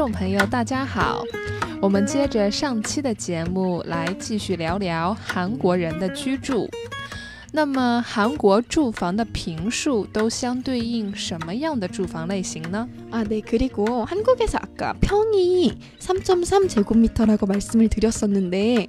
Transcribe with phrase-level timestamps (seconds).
[0.00, 1.22] 众朋友，大家好。
[1.80, 6.68] 我们接着上期的节目来继续聊聊韩国人的居住。
[7.52, 12.88] 那么，韩国住房的平数都相对应什么样的住房类型呢？
[13.10, 13.40] 아, 네.
[13.40, 18.88] 그리고 한국에서 아까 평이 3.3 제곱미터라고 말씀을 드렸었는데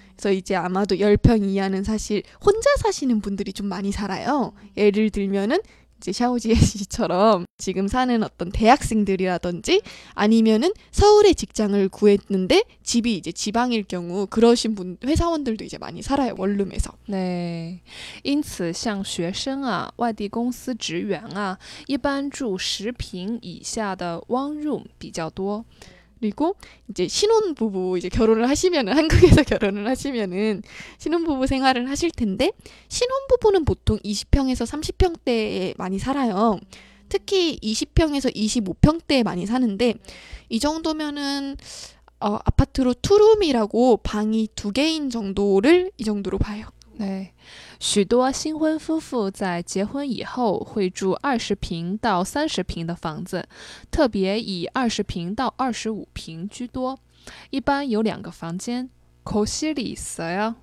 [0.16, 4.52] 그래서 이제 아마도 10평 이하는 사실 혼자 사시는 분들이 좀 많이 살아요.
[4.76, 5.58] 예를 들면은
[5.98, 9.80] 이제 샤오지에 씨처럼 지금 사는 어떤 대학생들이라든지
[10.12, 16.92] 아니면은 서울에 직장을 구했는데 집이 이제 지방일 경우 그러신 분 회사원들도 이제 많이 살아요 원룸에서.
[17.06, 17.80] 对，
[18.22, 25.64] 因此像学生啊、外地公司职员啊，一般住十平以下的 one room 比较多。
[26.21, 26.55] 그리고
[26.87, 30.61] 이제 신혼 부부 이제 결혼을 하시면은 한국에서 결혼을 하시면은
[30.99, 32.51] 신혼 부부 생활을 하실 텐데
[32.87, 36.59] 신혼 부부는 보통 20평에서 30평대에 많이 살아요.
[37.09, 39.95] 특히 20평에서 25평대에 많이 사는데
[40.47, 41.57] 이 정도면은
[42.19, 46.67] 어, 아파트로 투룸이라고 방이 두 개인 정도를 이 정도로 봐요.
[47.00, 47.32] 对，
[47.78, 53.46] 许多新婚夫妇在结婚以后会住二十平到三十平的房子，
[53.90, 56.98] 特别以二十平到二十五平居多。
[57.50, 58.88] 一般有两个房间。
[59.24, 60.54] 거실이있어요？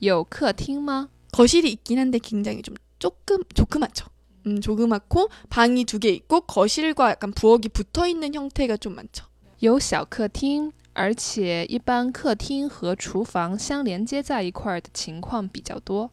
[0.00, 1.08] 有客厅吗？
[1.32, 4.06] 거실이 있긴 한데 굉장히 좀 조금 조그맣죠.
[4.46, 9.24] 음, 조그맣고 방이 두 개 있고 거실과 약간 부엌이 붙어 있는 형태가 좀 많죠.
[9.60, 16.10] 有小客厅， 而且一般客厅和厨房相连接在一块儿的情况比较多。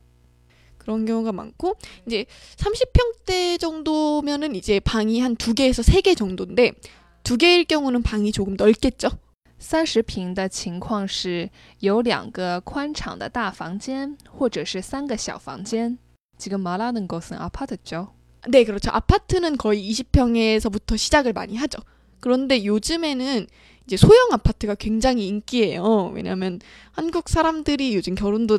[0.78, 1.76] 그런 경우가 많고
[2.06, 2.26] 이제
[2.56, 6.72] 30평대 정도면은 이제 방이 한 두 개에서 세 개 정도인데
[7.24, 9.10] 두 개일 경우는 방이 조금 넓겠죠.
[9.60, 11.50] 三十平的情况是
[11.80, 15.98] 有两个宽敞的大房间，或者是三个小房间。
[16.38, 18.14] 지금말하는것은아파트죠
[18.50, 18.92] 네, 그렇죠.
[18.92, 21.80] 아파트는 거의 20평에서부터 시작을 많이 하죠.
[22.20, 23.48] 그런데 요즘에는
[23.87, 26.13] 이제 소형 아파트가 굉장히 인기예요.
[26.15, 26.61] 왜냐하면
[26.93, 28.59] 한국 사람들이 요즘 결혼도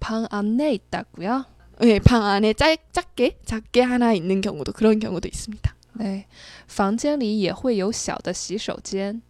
[0.00, 1.44] 방 안에 있다고요?
[1.80, 5.74] 네, 방 안에 짧, 작게 작게 하나 있는 경우도 그런 경우도 있습니다.
[5.98, 6.24] 对，
[6.66, 9.20] 房间里也会有小的洗手间。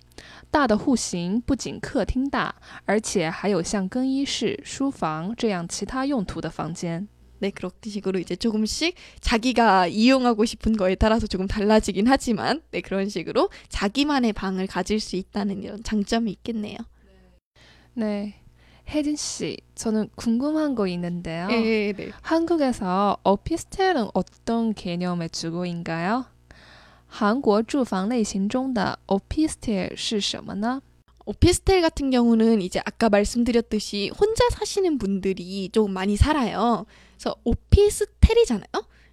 [0.50, 2.55] 大的户型不仅客厅大，
[2.85, 7.08] 而且还有像更衣室、书房这样其他用途的房间。
[7.41, 13.08] 네, 그런 식으로 이제 조금씩 자기가 이용하고 싶은 거에 따라서 조금 달라지긴 하지만, 네, 그런
[13.08, 16.79] 식으로 자기만의 방을 가질 수 있다는 이런 장점이 있겠네요.
[17.94, 18.35] 네,
[18.88, 21.49] 혜진 씨, 저는 궁금한 거 있는데요.
[21.49, 22.11] 네, 네.
[22.23, 26.26] 한국에서 오피스텔은 어떤 개념의 주거인가요?
[27.06, 30.81] 韩国住房类型中的 opistel 是什么呢？
[31.26, 36.85] 오피스텔 같은 경우는 이제 아까 말씀드렸듯이 혼자 사시는 분들이 좀 많이 살아요.
[37.17, 38.67] 그래서 오피스텔이잖아요.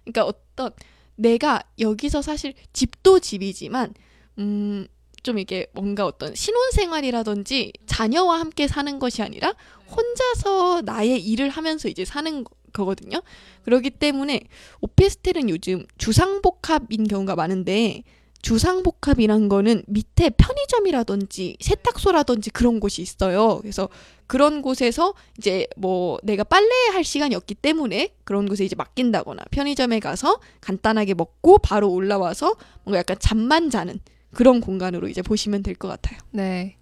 [0.04, 0.70] 그러니까 어떤
[1.14, 3.94] 내가 여기서 사실 집도 집이지만
[4.38, 4.86] 음.
[5.27, 9.53] 좀 이게 뭔가 어떤 신혼생활이라든지 자녀와 함께 사는 것이 아니라
[9.91, 13.21] 혼자서 나의 일을 하면서 이제 사는 거거든요.
[13.63, 14.39] 그렇기 때문에
[14.79, 18.03] 오피스텔은 요즘 주상복합인 경우가 많은데
[18.41, 23.57] 주상복합이란 거는 밑에 편의점이라든지 세탁소라든지 그런 곳이 있어요.
[23.59, 23.89] 그래서
[24.27, 30.39] 그런 곳에서 이제 뭐 내가 빨래할 시간이 없기 때문에 그런 곳에 이제 맡긴다거나 편의점에 가서
[30.61, 33.99] 간단하게 먹고 바로 올라와서 뭔가 약간 잠만 자는
[34.32, 36.18] 그런 공간으로 이제 보시면 될 것 같아요.
[36.32, 36.76] 对，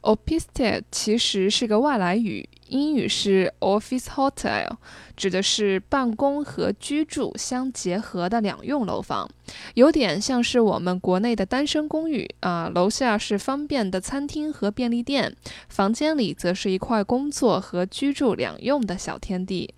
[0.00, 4.70] opistel 其实是个外来语，英语是 office hotel，
[5.14, 9.28] 指的是办公和居住相结合的两用楼房，
[9.74, 12.70] 有点像是我们国内的单身公寓啊。
[12.74, 15.36] 楼下是方便的餐厅和便利店，
[15.68, 19.74] 房间里则是一块工作和居住两用的小天地。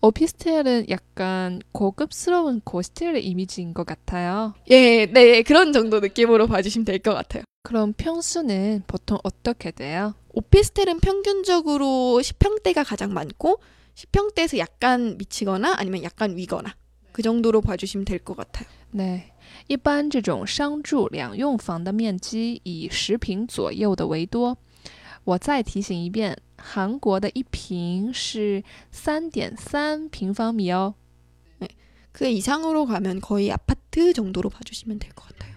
[0.00, 4.54] 오피스텔은 약간 고급스러운 고스텔 이미지인 것 같아요.
[4.70, 7.44] 예, 네, 그런 정도 느낌으로 봐주시면 될 것 같아요.
[7.62, 10.14] 그럼 평수는 보통 어떻게 돼요?
[10.32, 13.60] 오피스텔은 평균적으로 10평대가 가장 많고
[13.94, 16.74] 10평대에서 약간 미치거나 아니면 약간 위거나
[17.12, 18.66] 그 정도로 봐주시면 될 것 같아요.
[18.96, 19.24] 对，
[19.68, 24.56] 一般这种商住两用房的面积以十平左右的为多。
[25.24, 30.94] 我再提醒一遍， 韩国的一平是三点三平方米哦。
[32.12, 35.53] 그 이상으로 가면 거의 아파트 정도로 봐주시면 될 것 같아요.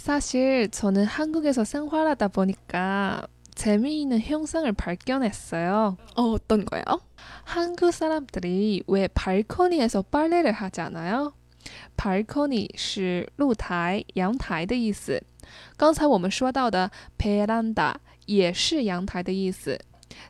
[0.00, 5.96] 사실 저는 한국에서 생활하다 보니까 재미있는 현상을 발견했어요.
[6.16, 6.82] 어, 어떤 거요?
[7.44, 11.32] 한국 사람들이 왜 발코니에서 빨래를 하지 않아요?
[11.96, 15.20] 발코니 是露台、阳台的意思。
[15.76, 17.94] 刚才我们说到的 veranda
[18.26, 19.78] 也是阳台的意思。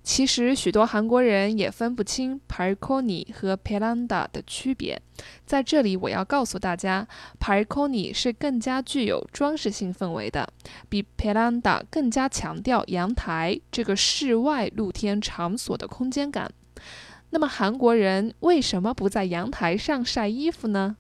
[0.02, 5.00] 其实许多韩国人也分不清 balcony 和 veranda 的区别。
[5.44, 7.06] 在这里，我要告诉大家，
[7.40, 10.48] balcony 是更加具有装饰性氛围的，
[10.88, 16.50] 比 veranda 更加强调阳台这个室外露天场所的空间感。
[17.30, 20.96] 那么韩国人为什么不在阳台上晒衣服呢？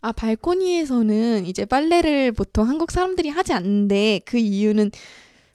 [0.00, 4.90] 아, 발코니에서는 이제 빨래를 보통 한국 사람들이 하지 않는데 그 이유는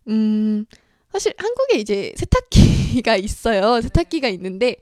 [0.08, 0.66] 음
[1.15, 3.81] 사실 한국에 이제 세탁기가 있어요.
[3.81, 4.75] 세탁기가 있는데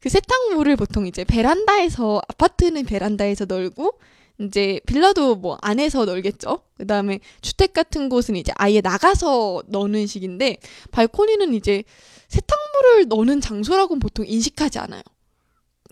[0.00, 4.00] 그 세탁물을 보통 이제 베란다에서 아파트는 베란다에서 널고
[4.40, 6.62] 이제 빌라도 뭐 안에서 널겠죠.
[6.76, 10.56] 그다음에 주택 같은 곳은 이제 아예 나가서 넣는 식인데
[10.90, 11.84] 발코니는 이제
[12.26, 15.02] 세탁물을 넣는 장소라고는 보통 인식하지 않아요.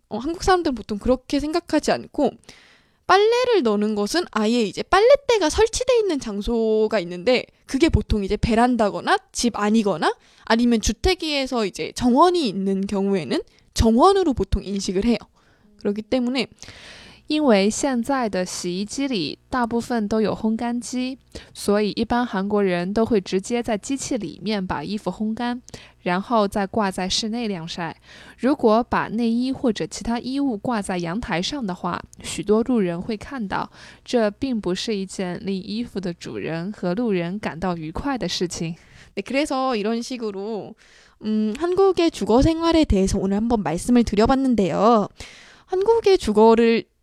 [0.08, 2.32] 어, 한국 사람들은 보통 그렇게 생각하지 않고
[3.06, 9.58] 빨래를 넣는 것은 아예 이제 빨래대가 설치되어 있는 장소가 있는데 그게 보통 이제 베란다거나 집
[9.58, 13.42] 안이거나 아니면 주택위에서 이제 정원이 있는 경우에는
[13.74, 15.16] 정원으로 보통 인식을 해요.
[15.78, 16.46] 그렇기 때문에
[17.33, 21.17] 因为现在的洗衣机里大部分都有烘干机，
[21.53, 25.61] 所以一般韩国人都会直接在机器里面把衣服烘干，
[26.03, 27.95] 然后再挂在室内晾晒。
[28.37, 33.69] 如果把内衣或者其他衣物挂在阳台上的话，许多路人会看到，
[34.03, 38.75] 这并不是一件令衣服的主人和路人感到愉快的事情。
[39.15, 40.75] 네, 그래서 이런 식으로
[41.25, 45.09] 음, 한국의 주거 생활에 대해서 오늘 한번 말씀을 드려봤는데요.
[45.65, 46.85] 한국의 주거를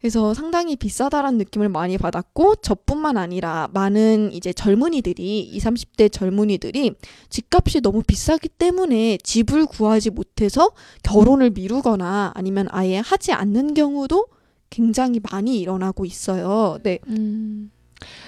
[0.00, 6.94] 그래서 상당히 비싸다라는 느낌을 많이 받았고 저뿐만 아니라 많은 이제 젊은이들이 20, 30대 젊은이들이
[7.28, 10.70] 집값이 너무 비싸기 때문에 집을 구하지 못해서
[11.02, 14.26] 결혼을 미루거나 아니면 아예 하지 않는 경우도
[14.70, 16.78] 굉장히 많이 일어나고 있어요.
[16.82, 16.98] 네.
[17.08, 17.70] 嗯，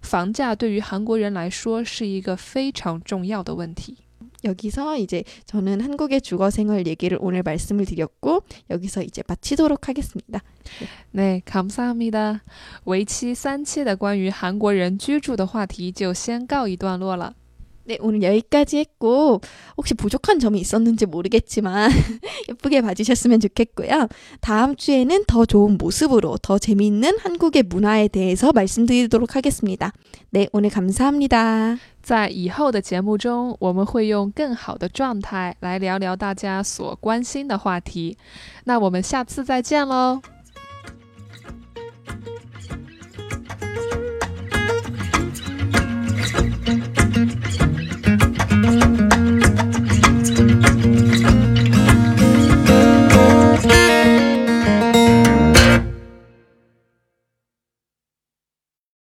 [0.00, 4.04] 房价对于韩国人来说是一个非常重要的问题。
[4.44, 10.40] 여기서 이제 저는 한국의 주거 생활 얘기를 오늘 말씀을 드렸고 여기서 이제 마치도록 하겠습니다.
[11.12, 12.42] 네, 감사합니다.
[12.84, 17.34] 为期三期的关于韩国人居住的话题就先告一段落了。
[17.88, 19.42] 네, 오늘 여기까지 했고
[19.76, 21.90] 혹시 부족한 점이 있었는지 모르겠지만
[22.48, 24.08] 예쁘게 봐주셨으면 좋겠고요.
[24.40, 29.92] 다음 주에는 더 좋은 모습으로 더 재미있는 한국의 문화에 대해서 말씀드리도록 하겠습니다.
[30.30, 31.76] 네, 오늘 감사합니다.
[32.02, 38.16] 在以后的节目中，我们会用更好的状态来聊聊大家所关心的话题。
[38.64, 40.22] 那我们下次再见喽。